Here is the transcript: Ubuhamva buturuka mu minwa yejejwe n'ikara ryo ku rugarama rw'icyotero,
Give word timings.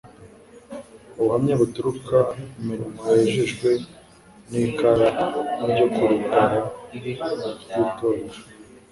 Ubuhamva 1.17 1.53
buturuka 1.61 2.17
mu 2.29 2.63
minwa 2.65 3.09
yejejwe 3.17 3.69
n'ikara 4.49 5.07
ryo 5.69 5.85
ku 5.93 6.01
rugarama 6.11 6.61
rw'icyotero, 6.95 8.37